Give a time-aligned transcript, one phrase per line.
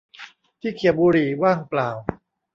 [0.61, 1.89] ที่เขี่ยบุหรี่ว่างเปล่า